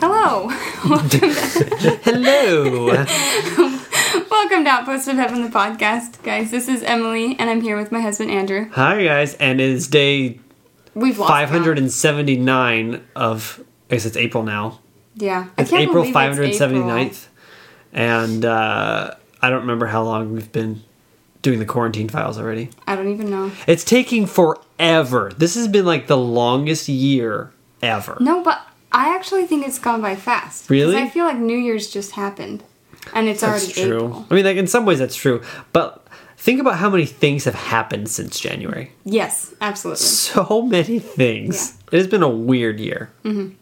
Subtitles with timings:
[0.02, 0.46] Hello!
[0.88, 1.18] Welcome to,
[2.04, 2.86] Hello!
[4.30, 6.22] welcome to Outpost of Heaven, the podcast.
[6.22, 8.68] Guys, this is Emily, and I'm here with my husband Andrew.
[8.72, 10.40] Hi, guys, and it is day
[10.94, 11.50] We've lost count.
[11.50, 14.80] 579 of, I guess it's April now.
[15.16, 15.48] Yeah.
[15.58, 17.00] I It's can't April believe it's 579th.
[17.04, 17.18] April.
[17.92, 20.82] And uh, I don't remember how long we've been
[21.42, 22.70] doing the quarantine files already.
[22.86, 23.52] I don't even know.
[23.66, 25.30] It's taking forever.
[25.36, 28.16] This has been like the longest year ever.
[28.20, 28.60] No, but
[28.92, 30.68] I actually think it's gone by fast.
[30.68, 30.96] Really?
[30.96, 32.64] I feel like New Year's just happened,
[33.14, 33.96] and it's That's already true.
[34.06, 34.26] April.
[34.30, 37.54] I mean, like in some ways that's true, but think about how many things have
[37.54, 38.92] happened since January.
[39.04, 41.78] Yes, absolutely, So many things.
[41.92, 43.10] It has been a weird year.
[43.24, 43.54] Mm-hmm.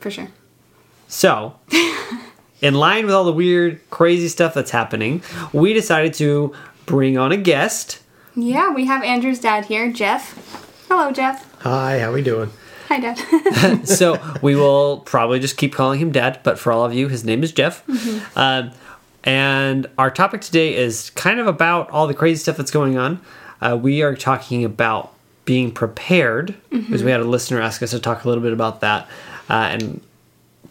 [0.00, 0.28] For sure.
[1.08, 1.58] So,
[2.60, 6.54] in line with all the weird, crazy stuff that's happening, we decided to
[6.86, 8.00] bring on a guest.
[8.36, 10.86] Yeah, we have Andrew's dad here, Jeff.
[10.88, 11.50] Hello, Jeff.
[11.60, 12.50] Hi, how are we doing?
[12.94, 13.88] Hi, Dad.
[13.88, 17.24] so we will probably just keep calling him Dad, but for all of you, his
[17.24, 17.82] name is Jeff.
[18.36, 18.70] Um,
[19.24, 23.20] and our topic today is kind of about all the crazy stuff that's going on.
[23.60, 25.12] Uh, we are talking about
[25.44, 28.80] being prepared because we had a listener ask us to talk a little bit about
[28.82, 29.08] that.
[29.50, 29.86] Uh, and do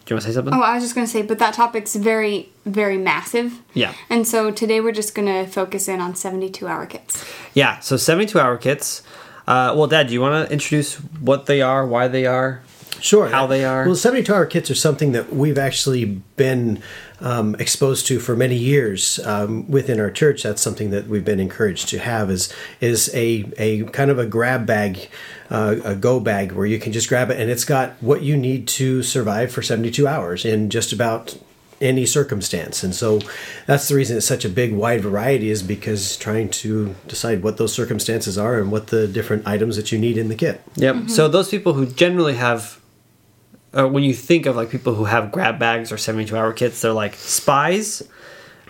[0.07, 0.53] you want to say something?
[0.53, 3.61] oh, I was just gonna say, but that topic's very, very massive.
[3.73, 3.93] Yeah.
[4.09, 7.25] And so today we're just gonna focus in on 72 hour kits.
[7.53, 9.03] Yeah, so 72 hour kits.
[9.47, 12.61] Uh, well, Dad, do you want to introduce what they are, why they are?
[13.03, 13.27] Sure.
[13.27, 13.85] How they are.
[13.85, 16.05] Well, 72 hour kits are something that we've actually
[16.37, 16.81] been
[17.19, 20.43] um, exposed to for many years um, within our church.
[20.43, 24.25] That's something that we've been encouraged to have is is a, a kind of a
[24.25, 25.09] grab bag,
[25.49, 28.37] uh, a go bag where you can just grab it and it's got what you
[28.37, 31.37] need to survive for 72 hours in just about
[31.83, 32.83] any circumstance.
[32.83, 33.19] And so
[33.67, 37.57] that's the reason it's such a big wide variety is because trying to decide what
[37.57, 40.61] those circumstances are and what the different items that you need in the kit.
[40.75, 41.09] Yep.
[41.09, 42.79] So those people who generally have,
[43.77, 46.81] uh, when you think of like people who have grab bags or 72 hour kits,
[46.81, 48.01] they're like spies,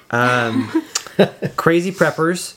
[0.10, 0.84] um,
[1.56, 2.56] crazy preppers,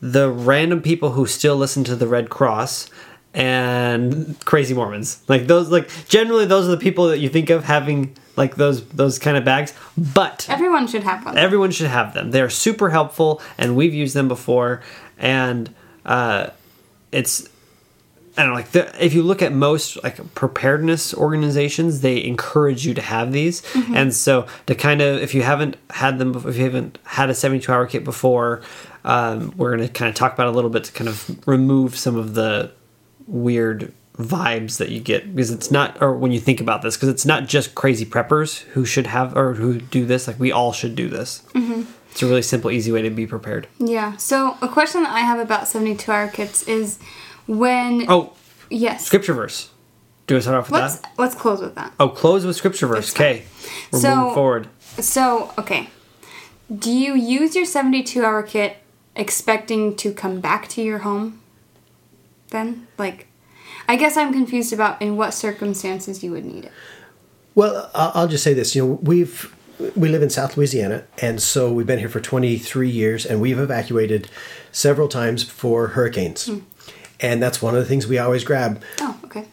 [0.00, 2.88] the random people who still listen to the Red Cross,
[3.34, 5.22] and crazy Mormons.
[5.28, 8.86] Like those, like generally those are the people that you think of having like those
[8.88, 9.74] those kind of bags.
[9.96, 11.36] But Everyone should have one.
[11.38, 12.30] everyone should have them.
[12.30, 14.82] They're super helpful, and we've used them before.
[15.18, 15.74] And
[16.06, 16.50] uh,
[17.12, 17.48] it's
[18.36, 22.86] I don't know, like the, if you look at most like preparedness organizations, they encourage
[22.86, 23.62] you to have these.
[23.92, 27.34] And so to kind of if you haven't had them, if you haven't had a
[27.34, 28.62] seventy-two hour kit before,
[29.04, 31.96] um, we're going to kind of talk about a little bit to kind of remove
[31.96, 32.70] some of the
[33.28, 37.08] weird vibes that you get because it's not or when you think about this because
[37.08, 40.72] it's not just crazy preppers who should have or who do this like we all
[40.72, 41.82] should do this mm-hmm.
[42.10, 44.16] it's a really simple easy way to be prepared Yeah.
[44.16, 46.98] So a question that I have about 72 hour kits is
[47.46, 48.06] when.
[48.08, 48.32] oh
[48.70, 49.04] yes.
[49.06, 49.70] scripture verse
[50.26, 51.92] do we start off with Let's that let's close with that.
[52.00, 53.44] oh close with scripture verse okay
[53.92, 54.68] we're So- moving forward
[54.98, 55.90] So, okay.
[56.76, 58.78] Do you use your 72 hour kit
[59.14, 61.40] expecting to come back to your home
[62.50, 62.86] then?
[62.98, 63.26] Like,
[63.88, 66.72] I guess I'm confused about in what circumstances you would need it.
[67.54, 68.74] Well, I'll just say this.
[68.76, 69.54] You know, we've
[69.96, 73.58] we live in South Louisiana, and so we've been here for 23 years, and we've
[73.58, 74.28] evacuated
[74.72, 76.46] several times for hurricanes.
[76.46, 76.58] Hmm.
[77.20, 78.82] And that's one of the things we always grab.
[79.00, 79.46] Oh, okay.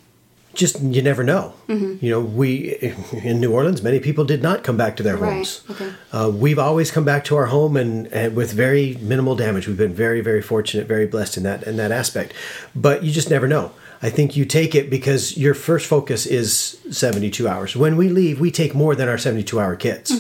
[0.56, 1.54] Just you never know.
[1.68, 2.76] You know, we
[3.24, 5.64] in New Orleans, many people did not come back to their Right, homes.
[5.70, 5.92] okay.
[6.12, 9.68] Uh, we've always come back to our home and, and with very minimal damage.
[9.68, 12.34] We've been very, very fortunate, very blessed in that in that aspect.
[12.76, 13.72] But you just never know.
[14.02, 17.76] I think you take it because your first focus is 72 hours.
[17.76, 20.12] When we leave, we take more than our 72 hour kits,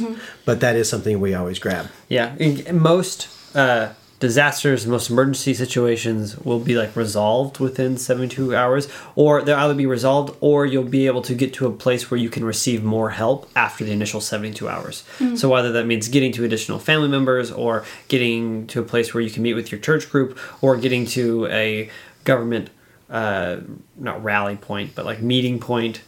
[0.45, 1.87] but that is something we always grab.
[2.09, 3.89] yeah in, in most uh
[4.25, 9.85] disasters most emergency situations will be like resolved within 72 hours or they'll either be
[9.85, 13.11] resolved or you'll be able to get to a place where you can receive more
[13.11, 15.03] help after the initial 72 hours.
[15.37, 19.21] So whether that means getting to additional family members or getting to a place where
[19.21, 21.91] you can meet with your church group or getting to a
[22.23, 22.71] government
[23.11, 23.57] uh,
[23.95, 26.01] not rally point but like meeting point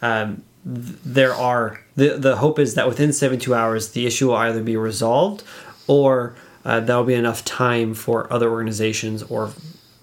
[0.00, 4.62] um, there are the the hope is that within 72 hours the issue will either
[4.62, 5.42] be resolved
[5.88, 9.52] or uh, that'll be enough time for other organizations or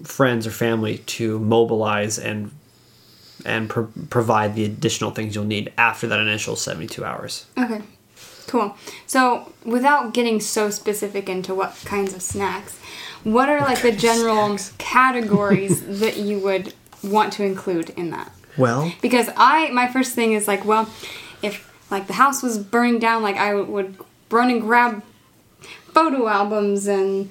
[0.02, 2.50] friends or family to mobilize and
[3.44, 7.46] and pro- provide the additional things you'll need after that initial 72 hours.
[7.58, 7.80] Okay.
[8.46, 8.76] Cool.
[9.06, 12.78] So, without getting so specific into what kinds of snacks,
[13.24, 18.32] what are like the general categories that you would want to include in that?
[18.56, 20.88] Well, Because I, my first thing is like, well,
[21.42, 23.96] if like the house was burning down, like I would
[24.30, 25.02] run and grab
[25.92, 27.30] photo albums and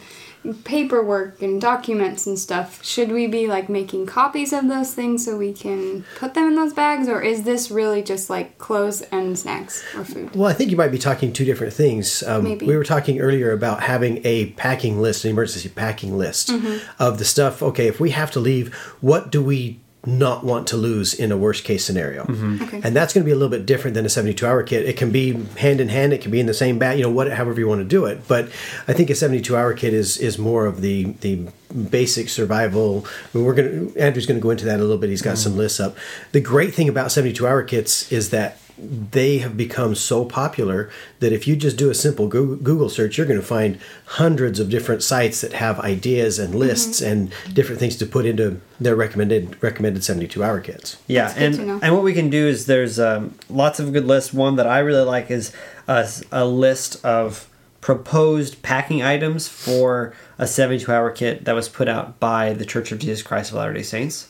[0.64, 2.84] paperwork and documents and stuff.
[2.84, 6.56] Should we be like making copies of those things so we can put them in
[6.56, 10.36] those bags, or is this really just like clothes and snacks or food?
[10.36, 12.24] Well, I think you might be talking two different things.
[12.24, 12.66] Um, Maybe.
[12.66, 16.52] We were talking earlier about having a packing list, an emergency packing list
[16.98, 17.62] of the stuff.
[17.62, 21.38] Okay, if we have to leave, what do we not want to lose in a
[21.38, 22.26] worst case scenario?
[22.26, 22.64] Mm-hmm.
[22.64, 22.82] Okay.
[22.84, 24.86] And that's going to be a little bit different than a 72 hour kit.
[24.86, 27.12] It can be hand in hand, it can be in the same bag, you know,
[27.12, 28.28] what, however you want to do it.
[28.28, 28.46] But
[28.88, 33.06] I think a 72 hour kit is, is more of the, the basic survival.
[33.06, 35.10] I mean, we're going to, Andrew's going to go into that a little bit.
[35.10, 35.60] He's got some mm-hmm.
[35.60, 35.96] lists up.
[36.32, 40.90] The great thing about 72 hour kits is that they have become so popular
[41.20, 44.70] that if you just do a simple Google search, you're going to find hundreds of
[44.70, 49.62] different sites that have ideas and lists and different things to put into their recommended
[49.62, 50.98] recommended 72 hour kits.
[51.08, 54.34] Yeah, and and what we can do is there's um, lots of good lists.
[54.34, 55.54] One that I really like is
[55.88, 57.48] a, a list of
[57.82, 62.92] proposed packing items for a 72 hour kit that was put out by the Church
[62.92, 64.30] of Jesus Christ of Latter Day Saints.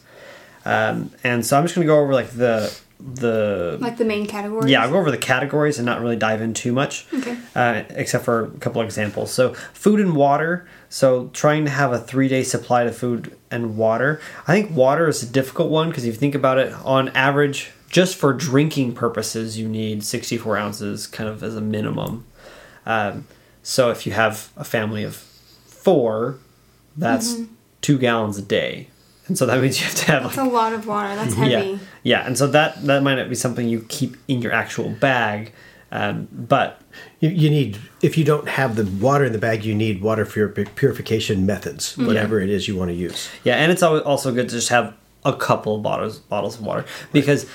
[0.64, 2.78] Um, and so I'm just going to go over like the
[3.16, 4.70] the Like the main categories?
[4.70, 7.38] yeah, I'll go over the categories and not really dive in too much, Okay.
[7.56, 9.32] uh, except for a couple examples.
[9.34, 10.68] So, food and water.
[10.90, 14.22] So, trying to have a three day supply of food and water.
[14.48, 17.72] I think water is a difficult one because if you think about it, on average,
[17.90, 22.26] just for drinking purposes, you need 64 ounces kind of as a minimum.
[22.86, 23.28] Um,
[23.64, 25.16] so, if you have a family of
[25.66, 26.38] four,
[26.98, 27.38] that's
[27.82, 28.88] two gallons a day.
[29.28, 31.16] And so that means you have to have That's like a lot of water.
[31.16, 31.52] That's heavy.
[31.52, 34.90] yeah, yeah, and so that that might not be something you keep in your actual
[34.90, 35.52] bag,
[35.92, 36.82] um, but
[37.20, 40.26] You, you need if you don't have the water in the bag, you need water
[40.26, 43.30] for your purification methods, whatever it is you want to use.
[43.44, 44.94] yeah, and it's always also good to just have
[45.24, 46.84] a couple of bottles bottles of water
[47.14, 47.46] because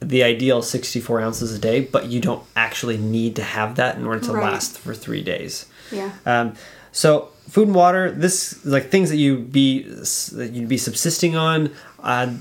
[0.00, 3.76] the ideal is sixty four ounces a day, but you don't actually need to have
[3.76, 4.52] that in order to Right.
[4.52, 5.66] last for three days.
[5.92, 6.10] Yeah.
[6.26, 6.54] Um,
[6.90, 11.70] so food and water, this like things that you be that you'd be subsisting on.
[12.02, 12.34] Uh,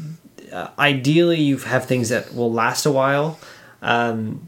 [0.51, 3.39] uh, ideally, you have things that will last a while.
[3.81, 4.47] Um,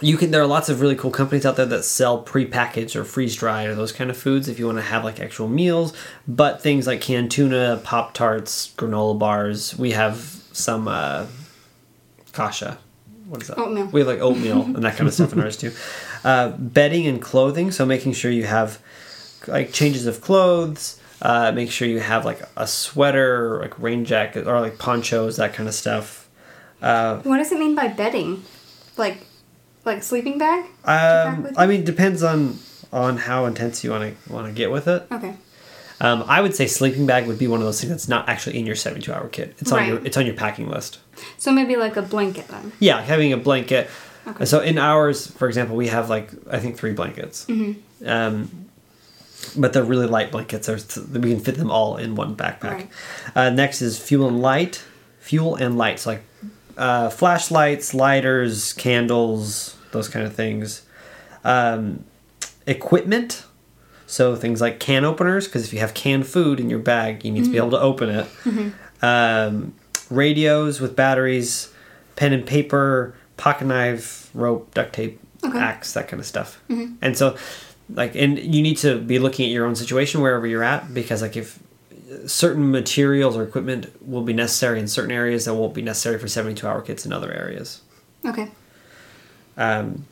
[0.00, 0.30] you can.
[0.30, 3.68] There are lots of really cool companies out there that sell prepackaged or freeze dried
[3.68, 5.94] or those kind of foods if you want to have like actual meals.
[6.26, 9.78] But things like canned tuna, pop tarts, granola bars.
[9.78, 10.18] We have
[10.52, 11.26] some uh,
[12.32, 12.78] kasha.
[13.26, 13.58] What is that?
[13.58, 13.86] Oatmeal.
[13.86, 15.72] We have like oatmeal and that kind of stuff in ours too.
[16.24, 17.70] Uh, bedding and clothing.
[17.70, 18.80] So making sure you have
[19.46, 21.00] like changes of clothes.
[21.22, 25.36] Uh, make sure you have like a sweater, or, like rain jacket, or like ponchos,
[25.36, 26.28] that kind of stuff.
[26.82, 28.42] Uh, What does it mean by bedding?
[28.96, 29.18] Like,
[29.84, 30.64] like sleeping bag?
[30.84, 32.58] Um, I mean, depends on
[32.92, 35.06] on how intense you want to want to get with it.
[35.12, 35.34] Okay.
[36.00, 38.58] Um, I would say sleeping bag would be one of those things that's not actually
[38.58, 39.54] in your seventy two hour kit.
[39.60, 40.06] It's on your Right.
[40.06, 40.98] it's on your packing list.
[41.38, 42.72] So maybe like a blanket then.
[42.80, 43.88] Yeah, having a blanket.
[44.26, 44.44] Okay.
[44.44, 47.46] So in ours, for example, we have like I think three blankets.
[47.46, 48.08] Mm-hmm.
[48.08, 48.50] Um,
[49.56, 50.68] but they're really light blankets.
[50.68, 52.62] We can fit them all in one backpack.
[52.62, 52.90] Right.
[53.34, 54.82] Uh, next is fuel and light.
[55.20, 56.22] Fuel and lights like
[56.76, 60.82] uh, flashlights, lighters, candles, those kind of things.
[61.44, 62.04] Um,
[62.66, 63.44] equipment.
[64.06, 67.32] So things like can openers, because if you have canned food in your bag, you
[67.32, 68.26] need to be able to open it.
[69.00, 69.74] Um,
[70.10, 71.72] radios with batteries,
[72.14, 75.58] pen and paper, pocket knife, rope, duct tape, Okay.
[75.58, 76.60] axe, that kind of stuff.
[76.68, 77.36] And so,
[77.90, 81.22] like, and you need to be looking at your own situation wherever you're at, because
[81.22, 81.58] like if
[82.26, 86.28] certain materials or equipment will be necessary in certain areas that won't be necessary for
[86.28, 87.80] 72 hour kits in other areas
[88.26, 88.50] Okay.
[89.56, 90.04] um,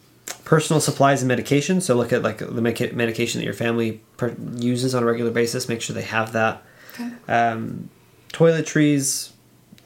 [0.44, 1.80] personal supplies and medication.
[1.80, 5.68] So look at like the medication that your family per- uses on a regular basis.
[5.68, 6.62] Make sure they have that.
[6.94, 7.10] Okay.
[7.28, 7.90] Um,
[8.32, 9.30] toiletries,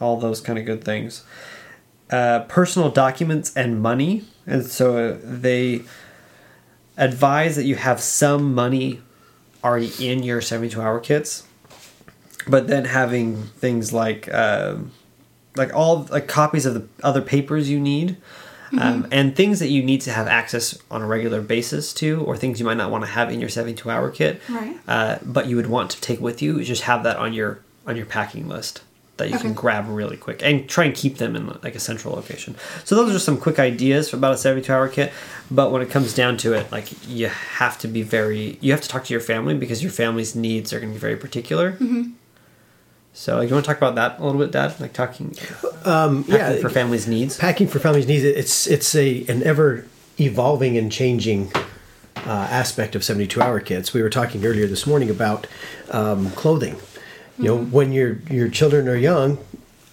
[0.00, 1.24] all those kind of good things.
[2.10, 5.82] Uh, personal documents and money, and so they
[6.96, 9.00] advise that you have some money
[9.62, 11.44] already in your seventy-two hour kits,
[12.46, 14.92] but then having things like um
[15.56, 18.16] like all like copies of the other papers you need
[18.76, 22.36] um, and things that you need to have access on a regular basis to or
[22.36, 24.76] things you might not want to have in your 72 hour kit Right.
[24.88, 27.94] uh, but you would want to take with you just have that on your on
[27.96, 28.82] your packing list
[29.16, 32.14] that you can grab really quick and try and keep them in like a central
[32.14, 32.56] location.
[32.84, 35.12] So those are just some quick ideas for about a 72 hour kit
[35.50, 38.80] but when it comes down to it like you have to be very you have
[38.80, 41.76] to talk to your family because your family's needs are going to be very particular.
[43.12, 44.80] So like, you want to talk about that a little bit dad?
[44.80, 45.34] Like talking
[45.84, 47.36] Um, yeah, for families needs?
[47.38, 49.86] Packing for families needs it's it's a an ever
[50.18, 51.52] evolving and changing
[52.26, 53.92] uh, aspect of 72 hour kits.
[53.92, 55.46] We were talking earlier this morning about
[55.90, 56.76] um, clothing.
[57.38, 59.38] You know, when your your children are young,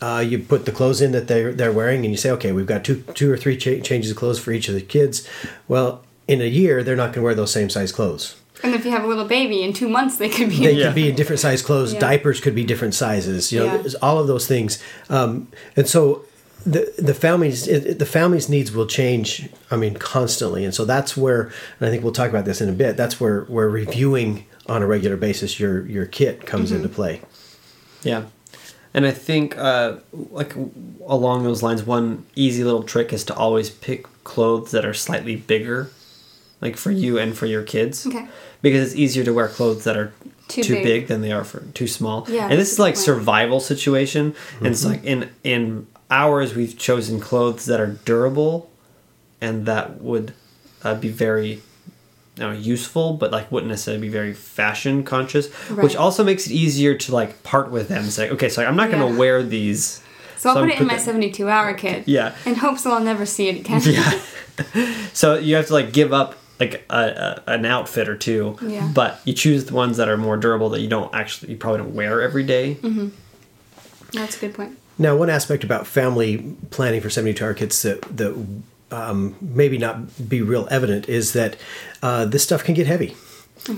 [0.02, 2.66] uh, you put the clothes in that they're they're wearing, and you say, okay, we've
[2.68, 5.28] got two two or three cha- changes of clothes for each of the kids.
[5.68, 8.36] Well, in a year, they're not going to wear those same size clothes.
[8.64, 10.58] And if you have a little baby, in two months they could be.
[10.60, 10.86] They Yeah.
[10.88, 11.94] could be in different size clothes.
[11.94, 12.00] Yeah.
[12.00, 13.52] Diapers could be different sizes.
[13.52, 13.92] You know, Yeah.
[14.04, 14.78] all of those things.
[15.10, 16.26] Um, and so
[16.64, 19.50] the the families it, it- the families needs will change.
[19.72, 20.64] I mean, constantly.
[20.64, 22.98] And so that's where, and I think we'll talk about this in a bit.
[22.98, 26.84] That's where where reviewing on a regular basis your your kit comes Mm-hmm.
[26.84, 27.22] into play.
[28.04, 28.26] Yeah.
[28.94, 30.54] And I think, uh, like,
[31.08, 35.38] along those lines, one easy little trick is to always pick clothes that are slightly
[35.38, 35.90] bigger,
[36.60, 38.06] like for you and for your kids.
[38.06, 38.28] Okay.
[38.62, 40.12] Because it's easier to wear clothes that are
[40.50, 40.84] Too too, big.
[40.84, 41.08] big.
[41.08, 42.26] than they are for too small.
[42.28, 43.06] Yeah, and this is like good point.
[43.06, 44.36] survival situation.
[44.58, 44.92] And it's Mm-hmm.
[44.92, 48.70] like in in ours, we've chosen clothes that are durable,
[49.40, 50.34] and that would
[50.84, 51.62] uh, be very.
[52.38, 56.54] You know, useful, but like wouldn't necessarily be very fashion conscious, which also makes it
[56.54, 58.06] easier to like part with them.
[58.06, 59.12] Say, okay, so I'm not going Yeah.
[59.12, 60.02] to wear these.
[60.38, 62.04] So I'll I'm put it in my 72 hour kit.
[62.08, 62.34] Yeah.
[62.46, 63.82] In hopes that I'll never see it again.
[63.84, 64.20] Yeah.
[65.14, 68.90] so you have to like give up like a, a, an outfit or two, Yeah.
[68.94, 71.80] but you choose the ones that are more durable that you don't actually you probably
[71.80, 72.76] don't wear every day.
[72.82, 73.10] Mm-hmm.
[74.14, 74.78] That's a good point.
[74.98, 78.34] Now, one aspect about family planning for 72 hour kits that, that
[78.92, 81.58] um, maybe not be real evident is that
[82.04, 83.16] uh, this stuff can get heavy.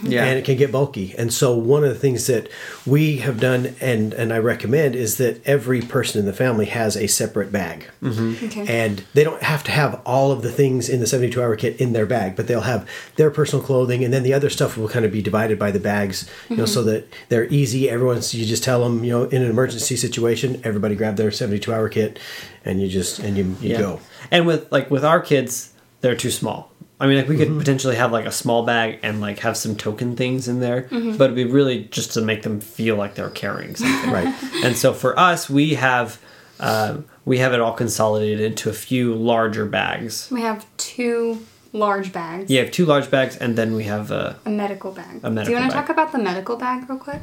[0.02, 0.24] Yeah.
[0.24, 1.14] And it can get bulky.
[1.18, 2.48] And so one of the things that
[2.86, 6.96] we have done and, and I recommend is that every person in the family has
[6.96, 7.88] a separate bag.
[8.02, 8.66] Okay.
[8.66, 11.82] And they don't have to have all of the things in the 72 hour kit
[11.82, 14.88] in their bag, but they'll have their personal clothing and then the other stuff will
[14.88, 17.90] kind of be divided by the bags, you know, so that they're easy.
[17.90, 21.74] Everyone's, you just tell them, you know, in an emergency situation, everybody grab their 72
[21.74, 22.20] hour kit
[22.64, 23.80] and you just, and you, you Yeah.
[23.80, 24.00] go.
[24.32, 26.72] And with like with our kids, they're too small.
[27.00, 29.76] I mean, like we could potentially have like a small bag and like have some
[29.76, 33.30] token things in there, but it'd be really just to make them feel like they're
[33.30, 34.12] carrying something.
[34.12, 34.34] Right.
[34.64, 36.22] and so for us, we have
[36.60, 40.30] uh, we have it all consolidated into a few larger bags.
[40.32, 42.50] we have two large bags.
[42.50, 45.20] You have two large bags, and then we have a A medical bag.
[45.24, 47.22] A Do you want to talk about the medical bag real quick?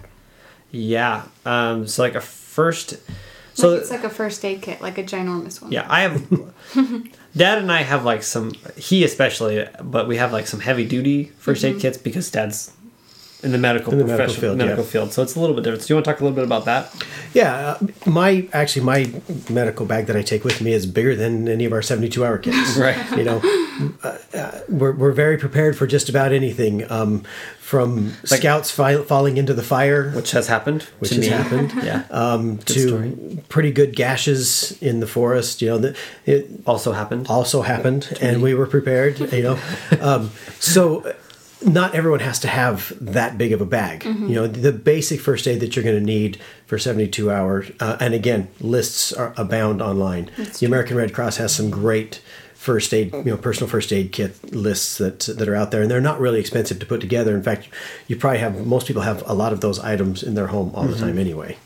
[0.72, 1.22] yeah.
[1.46, 2.96] Um, so like a first.
[3.60, 5.72] So like it's like a first aid kit, like a ginormous one.
[5.72, 6.28] Yeah, I have.
[7.36, 8.52] Dad and I have like some.
[8.76, 11.80] He especially, but we have like some heavy duty 1st aid mm-hmm.
[11.80, 12.72] kits because Dad's
[13.42, 14.90] in the medical In the medical field, medical yeah.
[14.90, 15.12] field.
[15.12, 15.82] So it's a little bit different.
[15.82, 16.94] So do you want to talk a little bit about that?
[17.32, 19.12] Yeah, uh, my actually my
[19.48, 22.38] medical bag that I take with me is bigger than any of our seventy-two hour
[22.38, 22.76] kits.
[22.80, 22.98] Right.
[23.16, 23.40] You know,
[24.02, 27.22] uh, uh, we're we're very prepared for just about anything, um,
[27.60, 30.82] from scouts fi- falling into the fire, Which has happened.
[30.98, 31.28] which has me.
[31.28, 32.04] happened, Yeah.
[32.10, 33.42] um, to story.
[33.48, 35.62] pretty good gashes in the forest.
[35.62, 37.26] You know, that it also happened.
[37.28, 39.20] also happened, and we were prepared.
[39.32, 39.58] You know,
[40.00, 41.14] um, so
[41.62, 44.04] not everyone has to have that big of a bag.
[44.04, 47.96] You know, the basic first aid that you're going to need for 72 hours, uh,
[48.00, 50.30] and again, lists are abound online.
[50.58, 52.20] the American Red Cross has some great
[52.54, 55.90] first aid, you know, personal first aid kit lists that that are out there, and
[55.90, 57.34] they're not really expensive to put together.
[57.34, 57.68] In fact,
[58.06, 60.84] you probably have most people have a lot of those items in their home all
[60.84, 61.56] the time anyway.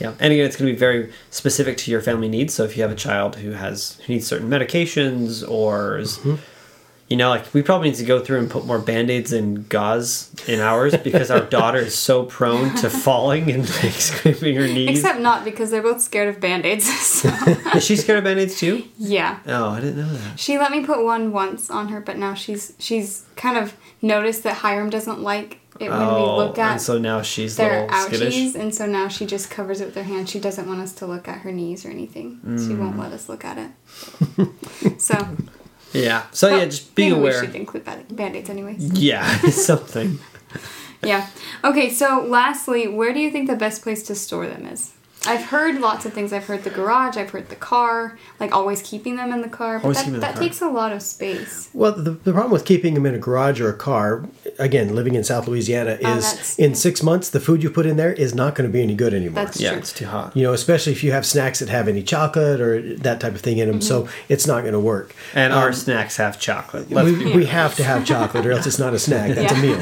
[0.00, 2.52] Yeah, and again, it's going to be very specific to your family needs.
[2.52, 6.34] So if you have a child who has who needs certain medications, or is, Mm-hmm.
[7.08, 9.68] You know, like we probably need to go through and put more band aids and
[9.68, 14.66] gauze in ours because our daughter is so prone to falling and like, scraping her
[14.66, 14.98] knees.
[14.98, 16.86] Except not because they're both scared of band aids.
[17.16, 17.28] So,
[17.76, 18.84] is she scared of band aids too?
[18.98, 19.38] yeah.
[19.46, 20.38] Oh, I didn't know that.
[20.38, 24.42] She let me put one once on her, but now she's she's kind of noticed
[24.42, 26.68] that Hiram doesn't like it when we look at.
[26.68, 28.34] Oh, and so now she's their little skittish.
[28.34, 30.28] ouchies, and so now she just covers it with her hand.
[30.28, 32.40] She doesn't want us to look at her knees or anything.
[32.58, 32.78] She Mm.
[32.78, 34.98] won't let us look at it.
[35.00, 35.36] so
[35.92, 36.26] Yeah.
[36.32, 37.40] So yeah, just being maybe aware.
[37.40, 39.00] We should include band aids, anyways.
[39.00, 40.18] Yeah, something.
[41.02, 41.28] Yeah.
[41.64, 44.92] Okay, so lastly, where do you think the best place to store them is?
[45.26, 46.32] I've heard lots of things.
[46.32, 49.78] I've heard the garage, I've heard the car, like always keeping them in the car.
[49.78, 50.42] But Always that, keeping them in the that car.
[50.42, 51.68] takes a lot of space.
[51.72, 54.24] Well, the, the problem with keeping them in a garage or a car,
[54.58, 57.86] again, living in South Louisiana, Oh, is that's- in six months, the food you put
[57.86, 59.44] in there is not going to be any good anymore.
[59.44, 59.78] That's Yeah, true.
[59.78, 60.36] it's too hot.
[60.36, 63.40] you know, especially if you have snacks that have any chocolate or that type of
[63.40, 63.80] thing in them.
[63.80, 64.32] So Mm-hmm.
[64.32, 65.14] it's not going to work.
[65.34, 66.90] And our snacks have chocolate.
[66.90, 69.34] Let's We, we have to have chocolate, or else it's not a snack.
[69.34, 69.76] That's a meal.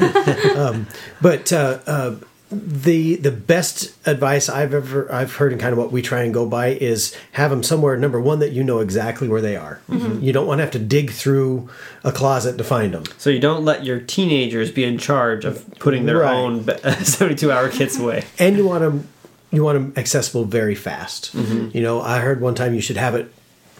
[0.65, 0.87] Um,
[1.21, 2.15] but uh, uh,
[2.55, 6.33] the the best advice I've ever I've heard, and kind of what we try and
[6.33, 7.97] go by, is have them somewhere.
[7.97, 9.79] Number one, that you know exactly where they are.
[9.89, 10.23] Mm-hmm.
[10.23, 11.69] You don't want to have to dig through
[12.03, 13.03] a closet to find them.
[13.17, 16.33] So you don't let your teenagers be in charge of putting their Right.
[16.33, 16.65] own
[17.03, 18.23] 72 hour kits away.
[18.39, 19.07] and you want them
[19.51, 23.15] you want them accessible very fast you know i heard one time you should have
[23.15, 23.31] it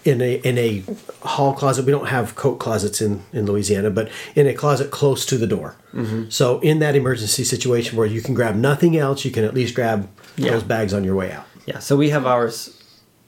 [0.06, 0.84] in a in a
[1.28, 1.86] hall closet.
[1.86, 5.48] We don't have coat closets in in Louisiana, but in a closet close to the
[5.48, 5.76] door.
[5.94, 6.30] Mm-hmm.
[6.30, 9.76] So in that emergency situation where you can grab nothing else, you can at least
[9.76, 10.08] grab
[10.38, 10.52] Yeah.
[10.52, 11.46] those bags on your way out.
[11.66, 12.72] Yeah, so we have ours.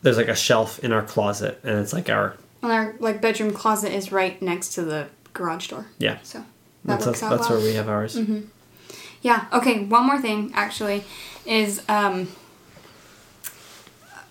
[0.03, 3.51] There's like a shelf in our closet, and it's like our And our like bedroom
[3.53, 5.85] closet is right next to the garage door.
[5.99, 6.17] yeah.
[6.23, 6.45] So that
[6.85, 7.59] That's works that's, out that's well.
[7.59, 8.17] where we have ours.
[9.21, 9.45] Yeah.
[9.51, 9.83] Okay.
[9.85, 11.03] One more thing, actually,
[11.45, 12.27] is um,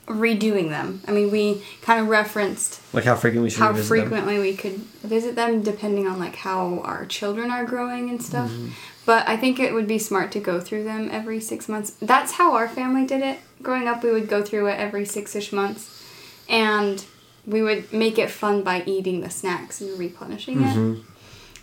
[0.06, 1.02] redoing them.
[1.08, 3.98] I mean, we kind of referenced Like how frequent we should how revisit them.
[4.08, 8.50] frequently we could visit them, depending on like how our children are growing and stuff.
[8.50, 8.68] Mm-hmm.
[9.04, 11.90] But I think it would be smart to go through them every six months.
[12.02, 13.38] That's how our family did it.
[13.62, 16.04] Growing up, we would go through it every six-ish months,
[16.48, 17.04] and
[17.46, 20.92] we would make it fun by eating the snacks and replenishing Mm-hmm.
[20.94, 21.04] it.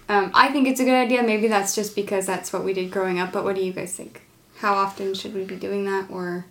[0.10, 1.24] Um, I think it's a good idea.
[1.24, 3.32] Maybe that's just because that's what we did growing up.
[3.32, 4.22] But what do you guys think?
[4.58, 6.10] How often should we be doing that?
[6.10, 6.46] Or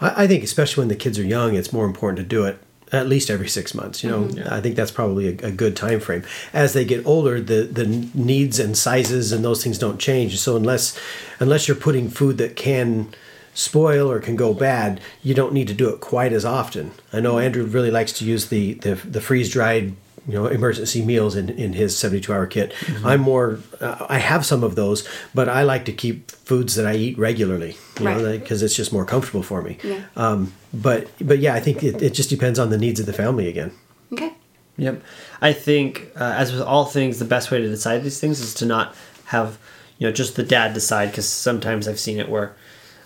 [0.00, 2.58] I, I think, especially when the kids are young, it's more important to do it
[2.92, 4.04] at least every six months.
[4.04, 4.52] You know, mm-hmm.
[4.52, 6.24] I think that's probably a, a good time frame.
[6.52, 10.38] As they get older, the the needs and sizes and those things don't change.
[10.38, 10.98] So unless
[11.40, 13.08] unless you're putting food that can
[13.54, 16.92] spoil or can go bad, you don't need to do it quite as often.
[17.12, 17.46] I know mm-hmm.
[17.46, 19.94] Andrew really likes to use the the, the freeze dried.
[20.28, 22.72] You know, emergency meals in, in his 72 hour kit.
[23.04, 26.86] I'm more, uh, I have some of those, but I like to keep foods that
[26.86, 28.40] I eat regularly, you know, Right.
[28.40, 29.78] because it's just more comfortable for me.
[29.82, 30.04] Yeah.
[30.16, 33.12] Um, but but yeah, I think it, it just depends on the needs of the
[33.12, 33.72] family again.
[34.12, 34.32] okay,
[34.76, 35.02] Yep.
[35.40, 38.54] I think, uh, as with all things, the best way to decide these things is
[38.54, 38.94] to not
[39.26, 39.58] have,
[39.98, 41.10] you know, just the dad decide.
[41.10, 42.54] Because sometimes I've seen it where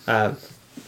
[0.06, 0.34] uh,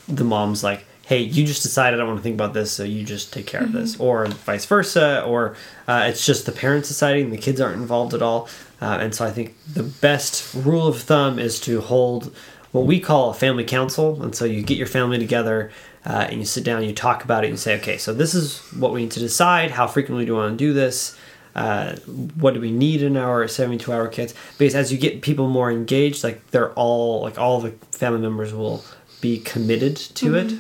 [0.07, 2.85] the mom's like, "Hey, you just decided I don't want to think about this, so
[2.85, 5.57] you just take care of this," or vice versa, or
[5.89, 8.49] uh, it's just the parents deciding, and the kids aren't involved at all.
[8.81, 12.33] Uh, and so I think the best rule of thumb is to hold
[12.73, 15.71] what we call a family council, and so you get your family together.
[16.07, 18.35] Uh, and you sit down, you talk about it, and you say, okay, so this
[18.35, 19.73] is what we need to decide.
[19.73, 21.19] How frequently do we want to do this?
[21.55, 21.97] Uh,
[22.37, 24.33] what do we need in our 72 hour kits?
[24.59, 28.55] Because as you get people more engaged, like they're all, like all the family members
[28.55, 28.85] will
[29.21, 30.53] be committed to it.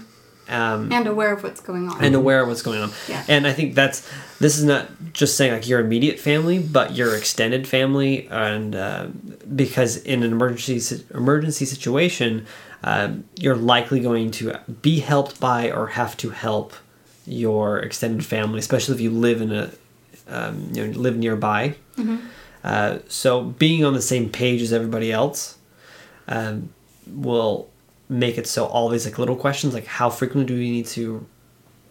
[0.48, 2.02] Um, and aware of what's going on.
[2.02, 2.90] and aware of what's going on.
[3.08, 3.22] Yeah.
[3.28, 4.08] And I think that's
[4.40, 9.06] this is not just saying like your immediate family, but your extended family, and uh,
[9.54, 12.46] because in an emergency emergency situation,
[12.82, 16.72] um, you're likely going to be helped by or have to help
[17.26, 19.70] your extended family, especially if you live in a
[20.28, 21.74] um, you know live nearby.
[21.98, 22.20] Mhm.
[22.64, 25.56] Uh, so being on the same page as everybody else
[26.26, 26.70] um,
[27.06, 27.68] will
[28.08, 31.26] make it so all these like little questions like how frequently do we need to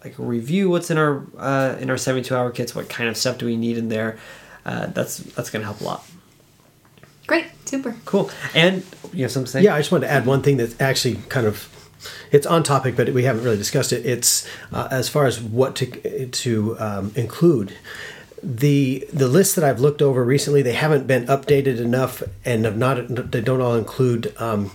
[0.04, 3.38] like review what's in our uh, in our 72 hour kits what kind of stuff
[3.38, 4.18] do we need in there
[4.66, 6.04] uh, that's that's gonna help a lot
[7.26, 7.94] Great, super.
[8.04, 10.56] cool and you have something to say Yeah, I just wanted to add one thing
[10.56, 11.68] that's actually kind of
[12.30, 14.06] it's on topic, but we haven't really discussed it.
[14.06, 17.74] It's uh, as far as what to to um, include.
[18.40, 22.76] The the list that I've looked over recently, they haven't been updated enough, and have
[22.78, 24.70] not they don't all include um,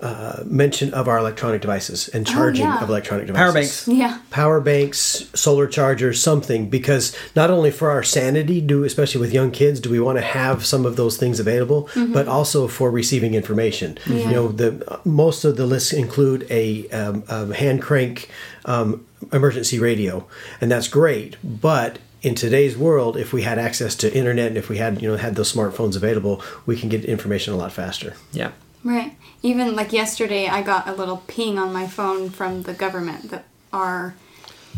[0.00, 2.80] uh, mention of our electronic devices and charging yeah.
[2.82, 3.44] of electronic devices.
[3.44, 4.18] power banks Yeah.
[4.30, 9.50] power banks, solar chargers, something because not only for our sanity do especially with young
[9.50, 13.34] kids do we want to have some of those things available, but also for receiving
[13.34, 13.98] information.
[14.06, 18.28] You know, the most of the lists include a, um, a hand crank
[18.66, 20.26] um, emergency radio,
[20.60, 24.68] and that's great, but in today's world, if we had access to internet and if
[24.68, 28.14] we had you know had those smartphones available, we can get information a lot faster.
[28.32, 28.52] yeah
[28.84, 29.16] Right.
[29.42, 33.44] Even like yesterday, I got a little ping on my phone from the government that
[33.72, 34.14] our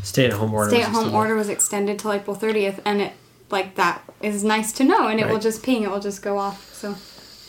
[0.02, 1.16] stay at home order stay was at home extended.
[1.16, 3.12] order was extended till April 30th, and it
[3.50, 6.38] like that is nice to know, and it will just ping, it will just go
[6.38, 6.72] off.
[6.74, 6.96] So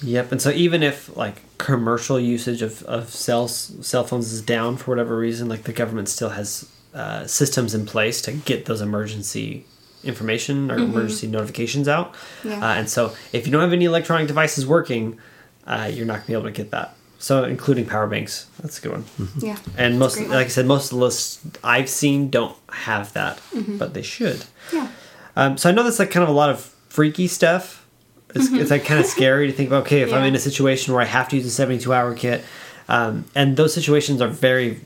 [0.04, 4.78] Yep, and so even if like commercial usage of, of cell cell phones is down
[4.78, 8.82] for whatever reason, like the government still has uh, systems in place to get those
[8.82, 9.66] emergency
[10.04, 12.16] information or emergency notifications out.
[12.44, 12.56] Yeah.
[12.56, 15.20] Uh, and so if you don't have any electronic devices working,
[15.68, 16.96] uh, you're not gonna be able to get that.
[17.20, 19.06] So including power banks, that's a good one.
[19.38, 19.58] yeah.
[19.78, 23.40] And most, great like I said, most of the lists I've seen don't have that,
[23.78, 24.44] but they should.
[24.74, 24.88] Yeah.
[25.36, 27.86] Um, so I know that's like kind of a lot of freaky stuff.
[28.34, 29.84] It's, it's like kind of scary to think about.
[29.84, 32.44] Okay, if I'm in a situation where I have to use a 72 hour kit,
[32.90, 34.82] um, and those situations are very,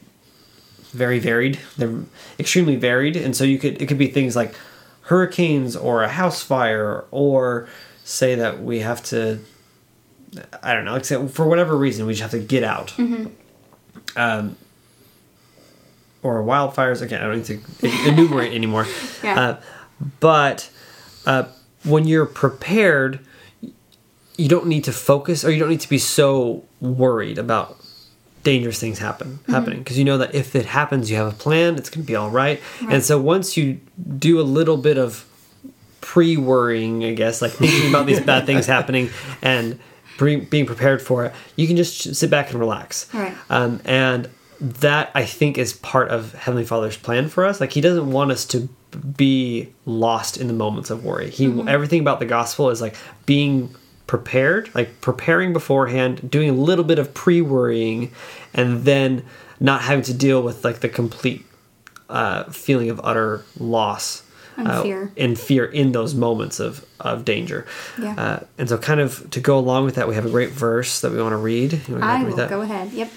[0.92, 1.60] very varied.
[1.78, 2.02] They're
[2.38, 4.56] extremely varied, and so you could it could be things like
[5.04, 7.70] hurricanes or a house fire, or
[8.04, 9.40] say that we have to.
[10.62, 10.96] I don't know.
[10.96, 12.94] Except for whatever reason, we just have to get out.
[14.16, 14.58] Um,
[16.24, 17.02] or wildfires.
[17.02, 18.88] Again, I don't need to enumerate anymore.
[19.24, 19.40] Yeah.
[19.40, 19.62] Uh,
[20.20, 20.70] but
[21.26, 21.44] uh,
[21.84, 23.20] when you're prepared,
[24.38, 27.78] you don't need to focus or you don't need to be so worried about
[28.44, 31.76] dangerous things happen happening because you know that if it happens you have a plan
[31.78, 32.62] it's going to be all right.
[32.80, 32.94] Right.
[32.94, 33.80] and so once you
[34.20, 35.26] do a little bit of
[36.02, 39.10] pre-worrying i guess like thinking about these bad things happening
[39.42, 39.80] and
[40.18, 43.14] being prepared for it you can just sit back and relax.
[43.14, 43.36] Right.
[43.50, 44.30] um, and
[44.62, 47.60] that i think is part of heavenly father's plan for us.
[47.60, 48.70] Like he doesn't want us to
[49.18, 51.30] be lost in the moments of worry.
[51.30, 53.76] He everything about the gospel is like being
[54.08, 58.12] prepared like preparing beforehand doing a little bit of pre-worrying
[58.54, 59.26] and then
[59.60, 61.44] not having to deal with like the complete
[62.08, 64.22] uh, feeling of utter loss
[64.58, 65.12] And uh, fear.
[65.18, 67.66] and fear in those moments of, of danger.
[68.02, 68.16] Yeah.
[68.18, 71.02] Uh, and so, kind of to go along with that, we have a great verse
[71.02, 71.74] that we want to read.
[71.88, 72.50] You wanna I read will that?
[72.50, 72.92] go ahead.
[72.94, 73.12] Yep.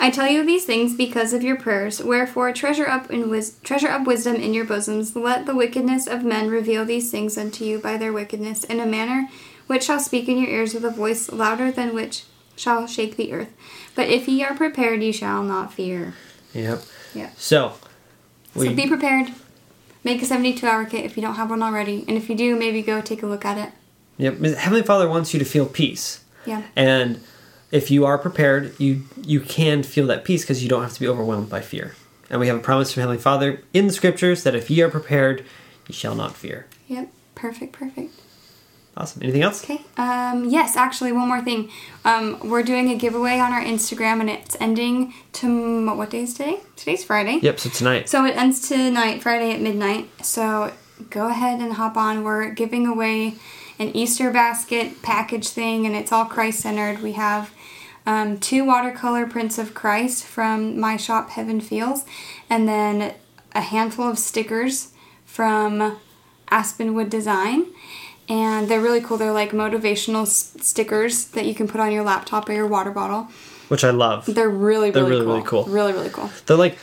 [0.00, 2.02] I tell you these things because of your prayers.
[2.02, 5.14] Wherefore, treasure up in wis- treasure up wisdom in your bosoms.
[5.14, 8.86] Let the wickedness of men reveal these things unto you by their wickedness, in a
[8.86, 9.28] manner
[9.66, 12.24] which shall speak in your ears with a voice louder than which
[12.56, 13.48] shall shake the earth.
[13.94, 16.14] But if ye are prepared, ye shall not fear.
[16.52, 16.82] Yep.
[17.14, 17.30] Yeah.
[17.36, 17.74] So,
[18.54, 19.28] we, So be prepared.
[20.04, 22.04] Make a 72 hour kit if you don't have one already.
[22.06, 23.72] And if you do, maybe go take a look at it.
[24.18, 24.38] yep.
[24.38, 26.22] Heavenly Father wants you to feel peace.
[26.44, 26.62] Yeah.
[26.76, 27.20] And
[27.70, 31.00] if you are prepared, you you can feel that peace because you don't have to
[31.00, 31.94] be overwhelmed by fear.
[32.30, 34.90] And we have a promise from Heavenly Father in the scriptures that if ye are
[34.90, 35.44] prepared,
[35.88, 36.66] ye shall not fear.
[36.88, 37.10] Yep.
[37.34, 38.12] Perfect, perfect.
[38.96, 39.22] Awesome.
[39.22, 39.64] Anything else?
[39.64, 39.80] Okay.
[39.96, 41.70] Um, yes, actually, one more thing.
[42.04, 46.34] Um, we're doing a giveaway on our Instagram, and it's ending to what day is
[46.34, 46.60] today?
[46.76, 47.40] Today's Friday.
[47.42, 47.58] Yep.
[47.58, 48.08] So tonight.
[48.08, 50.08] So it ends tonight, Friday at midnight.
[50.24, 50.72] So
[51.10, 52.22] go ahead and hop on.
[52.22, 53.34] We're giving away
[53.80, 57.02] an Easter basket package thing, and it's all Christ centered.
[57.02, 57.52] We have
[58.06, 62.04] um, two watercolor prints of Christ from my shop, Heaven Feels,
[62.48, 63.14] and then
[63.54, 64.92] a handful of stickers
[65.24, 65.98] from
[66.48, 67.66] Aspenwood Design.
[68.28, 69.16] And they're really cool.
[69.18, 72.90] They're like motivational s- stickers that you can put on your laptop or your water
[72.90, 73.28] bottle.
[73.68, 74.26] which I love.
[74.26, 75.64] They're really, They're really, really, cool.
[75.64, 75.72] really cool.
[75.74, 76.30] Really, really cool.
[76.46, 76.78] They're like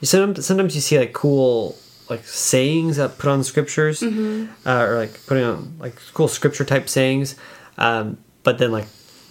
[0.00, 1.76] you sometimes sometimes you see like cool
[2.10, 4.68] like sayings that put on scriptures Mm-hmm.
[4.68, 7.36] uh, or like putting on like cool scripture type sayings,
[7.78, 8.86] um, but then like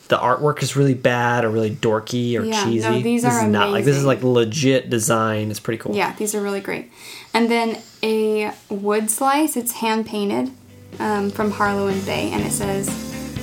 [0.07, 3.01] the artwork is really bad or really dorky or Yeah, no, cheesy.
[3.01, 5.51] these this are is not like this is like legit design.
[5.51, 5.95] It's pretty cool.
[5.95, 6.89] Yeah, these are really great.
[7.33, 10.51] And then a wood slice, it's hand painted
[10.99, 12.87] um, from Harlow and Bay, and it says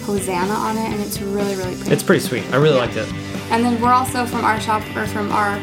[0.04, 1.92] Hosanna on it, and it's really, really pretty.
[1.92, 2.44] It's pretty sweet.
[2.52, 3.10] I really liked it.
[3.50, 5.58] and then we're also from our shop, or from our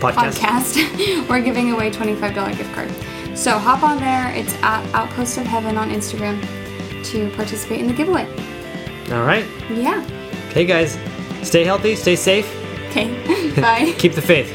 [0.00, 0.38] Podcast.
[0.40, 2.90] podcast, we're giving away $25 gift card.
[3.36, 4.30] So hop on there.
[4.34, 6.40] It's at Outpost of Heaven on Instagram
[7.04, 8.26] to participate in the giveaway.
[9.12, 9.46] All right.
[9.70, 10.06] Yeah.
[10.50, 10.98] Okay, guys.
[11.42, 11.96] Stay healthy.
[11.96, 12.46] Stay safe.
[12.90, 13.08] Okay.
[13.60, 13.94] Bye.
[13.98, 14.50] Keep the faith.